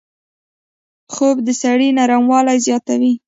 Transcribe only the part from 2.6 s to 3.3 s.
زیاتوي